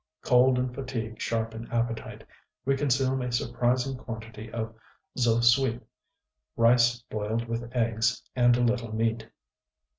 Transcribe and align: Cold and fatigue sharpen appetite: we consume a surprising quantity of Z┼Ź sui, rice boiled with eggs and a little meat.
Cold 0.23 0.57
and 0.57 0.73
fatigue 0.73 1.21
sharpen 1.21 1.67
appetite: 1.71 2.23
we 2.65 2.75
consume 2.75 3.21
a 3.21 3.31
surprising 3.31 3.95
quantity 3.95 4.51
of 4.51 4.73
Z┼Ź 5.15 5.43
sui, 5.43 5.79
rice 6.57 7.03
boiled 7.11 7.47
with 7.47 7.69
eggs 7.75 8.23
and 8.35 8.57
a 8.57 8.61
little 8.61 8.91
meat. 8.95 9.29